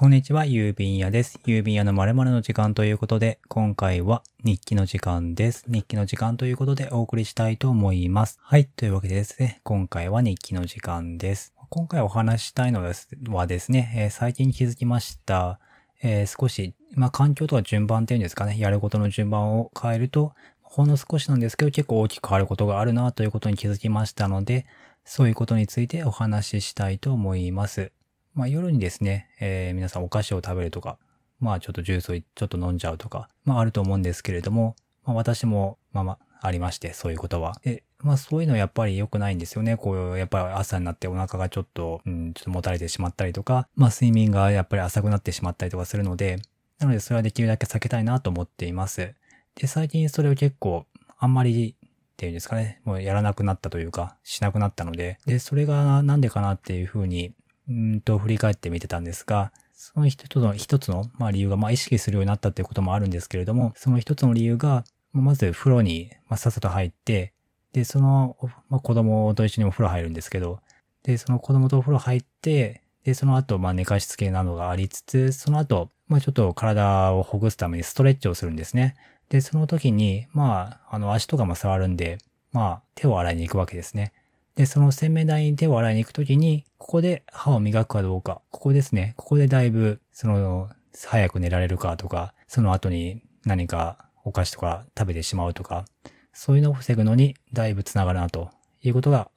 [0.00, 1.38] こんにちは、郵便屋です。
[1.44, 5.66] 郵便屋の〇〇の時間ということで、今回は日記の時間です。
[5.68, 8.38] 日記の時間ということでお送りしたいと思います。
[8.40, 11.52] はい、というわけでですね、今回は日記の時間です。
[11.68, 12.82] 今回お話したいの
[13.28, 15.60] はですね、えー最近気づきました、
[16.00, 20.32] えー少し、まあ、環境とか順番っていうんですかね、やることの順番を変えると、
[20.62, 24.64] ほんの少しなんですけど結構大きく変わることがあるなということに気づきましたので、
[25.04, 27.92] そういうことについてお話ししたいと思います。
[28.34, 30.98] まあ夜にですね、えー皆さんお菓子を食べるとか、
[31.40, 37.56] まあちょっとジュースをちょっと飲んじゃうとか、まああると思うんですけれども、まあ私も、まあまあありまして、そういうことは。
[37.62, 39.76] で、まあそういうのはやっぱり良くないんですよね。
[39.76, 46.38] こう、やっぱり朝になってお腹がちょっと、うん、ちょっともたれてしまったりとか、まあ睡眠がやっぱり浅くなってしまったりとかするので、
[46.78, 49.14] なのでそれはできるだけ避けたいなと思っています。
[49.54, 50.86] で、最近それを結構、
[51.18, 57.34] あんまりっていうんですかね、もうやらなくなったというか、しなくなったので、で、それがなんでかなっていうふうに、
[57.70, 67.32] うんと振り返ってみてたんですが、その一つの、一つの、まあ理由が、まあ意識するようになったっていうこともあるんですけれども、その一つの理由が、まず風呂に、まあ、さっさと入って、
[67.72, 68.36] で、その、
[68.68, 70.60] まあ子供と一緒にお風呂入るんですけど、
[71.04, 78.96] で、その子供とお風呂入って、で、その後、まあ寝かしつけなどがありつつ、その後、まあちょっと体をほぐすためにストレッチをするんですね。
[79.28, 82.18] で、その時に、まあ、あの足とかも触るんで、
[82.52, 84.12] まあ手を洗いに行くわけですね。
[84.60, 89.14] で、その洗面台に手を洗いに行くときに、ここで歯を磨くかどうか、ここですね。
[89.16, 90.68] ここでだいぶ、その、
[91.08, 95.86] 早く寝られるかとか、その後に何かお菓子とか食べてしまうとか、
[96.34, 98.50] そういうのを防ぐのにだいぶつながるなと
[98.82, 99.30] いうことが、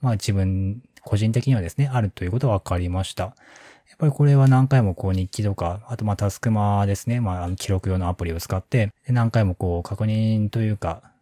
[0.00, 3.22] まあ自分、個人的にはですね、あるということが分かりました。
[3.22, 3.34] やっ
[3.98, 11.12] ぱりこれは何回もこう日記とか、あとまあタスクマですね、まあ記録用のアプリを使って、何回もこう確認というか、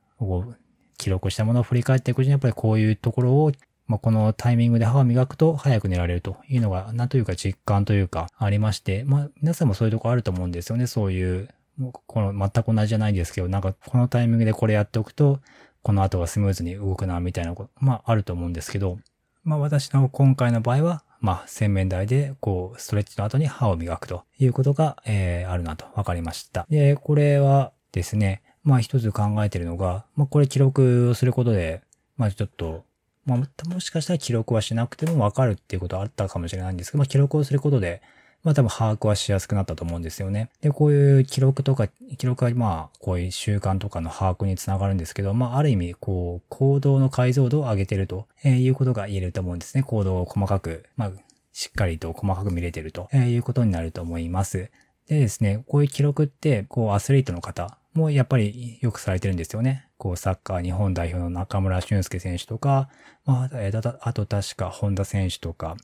[1.02, 3.52] 記録したものを振り返っていくうちにやっぱりこういうところを、
[3.88, 10.86] まあ、このタイミングで歯を磨くと早く寝られるというのが、なんというか実感というかありまして、まあ皆さんもそういうところあると思うんですよね。
[10.86, 15.40] そういう、もうこの全く同じじゃないんですけど、なんかこのタイミングでこれやっておくと、
[15.82, 18.98] この後がスムーズに動くな、みたいなこと、まああると思うんですけど、
[19.42, 26.66] まあ私の今回の場合は、まあ洗面台でこうストレッチの後に歯を磨くということが、えーあるなと分かりました。
[26.70, 31.82] で、これはですね、まあ一つ考えてるのが、まあこれ記録をすることで、
[32.16, 32.84] まあちょっと、
[33.24, 38.02] まあもしかしたら記録はしなくても分かるっていうことはあったかもしれないんですけど、まあ記録をすることで、
[38.44, 40.50] まあ多分把握はしやすくなったと思うんですよね。
[40.60, 49.82] で、こういう記録とか、記録はまあこういう習慣とかの把握につながるんですけど、まあある意味こう行動の解像度を上げてるとえいうことが言えると思うんですね。
[49.82, 51.12] 行動を細かく、まあ
[51.52, 54.70] しっかりと細かく見れてると、えいうことになると思います。
[55.08, 59.88] でですね、こういう記録って、こうアスリートの方もやっぱりよくされてるんですよね。
[59.98, 62.88] こうサッカー日本代表の中村俊介選手とか、
[63.24, 65.76] まあ、えあと確か本田選手とか、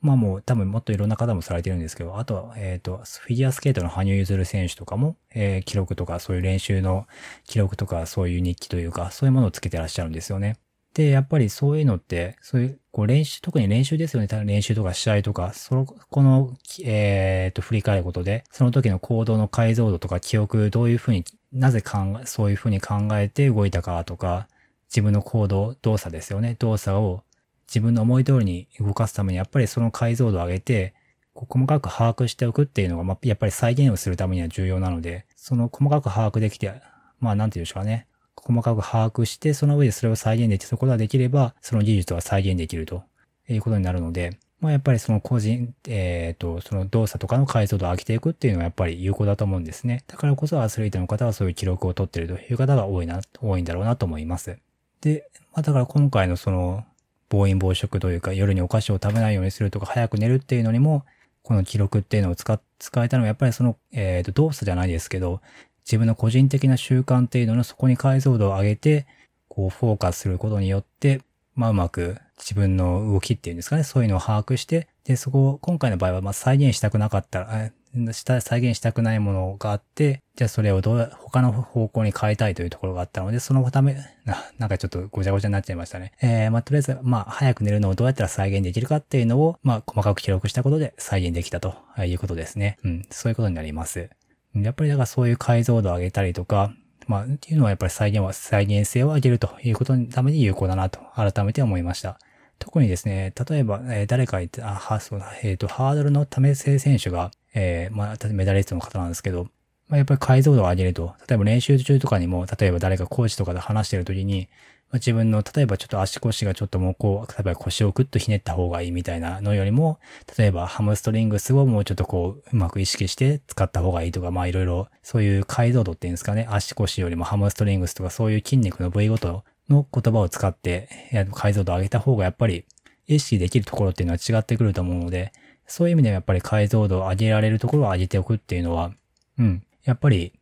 [0.00, 7.06] まあもう多分もっといろんな方もされてるんですけど、あとは、えっ、と、フィギュアスケートの羽生結弦選手とかも、えー記録とかそういう練習の
[7.44, 10.56] 記録とかそういう日記というか、そういうものをつけてらっしゃるんですよね。
[10.94, 14.28] で、やっぱりそういうのって、そういう、こう練習、特に練習ですよね。
[14.44, 16.54] 練習とか試合とか、その、この、
[16.84, 24.48] えっ、と、振り返ることで、その時の行動の解像度とか記憶、どういうふうに、なぜ考え、そういうふうに考えて動いたかとか、
[24.90, 26.56] 自分の行動、動作ですよね。
[26.58, 27.22] 動作を
[27.66, 30.92] 自分の思い通りに動かすために、やっぱりその解像度を上げて、
[31.32, 36.82] こう細かく把握しておくっていうのが、まあ、やっぱり再現をするためには重要なので、その細かく把握できて、
[37.20, 38.06] まあ、なんていうんでしょうかね。
[38.36, 43.04] 細かく把握して、その上でそれを再現できることができれば、その技術は再現できると
[43.48, 50.04] いうことになるので、まあやっぱりその個人、えっ、と、その動作とかの解像度を上げていくっていうのはやっぱり有効だと思うんですね。
[50.06, 54.56] だからこそアスリートの方はそういう記録を取っているという方が多いな、多いんだろうなと思います。
[55.00, 56.84] で、まあだから今回のその、
[57.28, 61.04] 暴飲暴食というか夜にお菓子を食べないようにするとか早く寝るっていうのにも、
[61.42, 65.40] この記録っていうのを使、使えたのはやっぱりその、えっ、と、動作じゃないですけど、
[65.84, 69.06] 自分の個人的な習慣っていうののそこに解像度を上げて、
[69.48, 71.20] こうフォーカスすることによって、
[71.54, 77.72] まあうまく自分の動きっていうんですかね、そういうのを把握して、で、そこを今回の場合はまあ再現したくなかったら、
[78.12, 86.12] した再現したくないものがあって、じゃあそれをどう、他の方向に変えたいというところがあったので、そのため、な、なんかちょっとごちゃごちゃになっちゃいましたね。
[86.22, 92.78] えー、まあとりあえず、まあ早く寝るのをどうやったら再現できるかっていうのを、まあ細かく記録したことで再現できたということですね。
[92.82, 94.08] うん、そういうことになります。
[94.54, 96.74] やっぱりだからそういう解像度を上げたりとか、
[97.06, 102.18] まあ、っていうのはやっぱり再現は、再現性を上げるということのために有効だなと改めて思いました。
[102.58, 109.48] 特にですね、例えば、えー誰か言って、あ、は、そうだ、えっ、と、ハードルの為末選手が、えーまあ、メダリストの方なんですけど、
[109.88, 114.48] まあ、やっぱり解像度を上げると、例えば練習中とかにも、例えば誰かコーチとかで話してるときに、
[114.92, 119.98] まあ自分の、例えばちょっと足腰がちょっともうこう、例えば腰をグッとひねった方がいいみたいなのよりも、
[120.38, 130.90] 例えばハムストリングスをもうちょっとこう、うまく意識して使った方がいいとか、まあいろいろ、そういう解像度っていうんですかね、足腰よりもハムストリングスとかそういう筋肉の部位ごとの言葉を使って、
[131.32, 132.66] 解像度を上げた方がやっぱり
[133.06, 135.32] 意識できるところっていうのは違ってくると思うので、
[135.66, 138.92] そういう意味ではやっぱり解像度を上げられるところを上げておくっていうのは、
[139.38, 140.34] うん、やっぱり、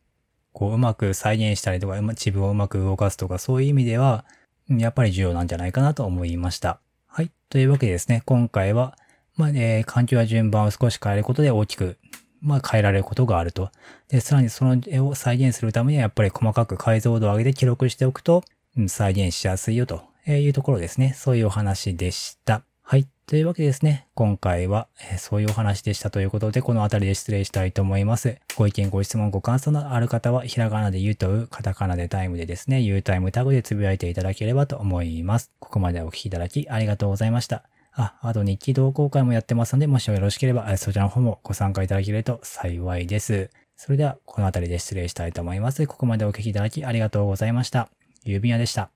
[0.53, 4.25] こううまく再現したりとか、自分をうまく動かすとか、そういう意味では、
[4.69, 6.79] やっぱり重要なんじゃないかなと思いました。
[7.07, 7.31] はい。
[7.49, 8.97] というわけでですね、今回は、
[9.35, 11.97] まあ、えー、環境や順番を少し変えることで大きく、
[12.41, 13.69] まあ、変えられることがあると。
[14.07, 18.43] で、さらにその絵を再現するためには、やっぱり細かく解像度を上げて記録しておくと、
[18.77, 21.13] うん、再現しやすいよというところですね。
[21.17, 22.63] そういうお話でした。
[22.81, 23.07] はい。
[23.31, 28.35] というわけですね、今回は、え、そういうお話でしたということで、この辺りで失礼したいと思います。
[28.57, 35.49] ご意見、ご質問、ご感想のある方は、ひらがなで言うと、カタカナでタイムでですね、言うタイムタグでつぶやいていただければと思います。
[35.59, 37.63] ここまでお聞きいただきありがとうございました。
[37.93, 43.49] あ、あと日記同好会もやってますので、もしよろしければ、そちらの方もご参加いただけると幸いです。
[43.77, 45.87] それでは、この辺りで失礼したいと思います。
[45.87, 47.87] ここまでお聞きいただきありがとうございました。
[48.25, 48.91] 郵便屋でした。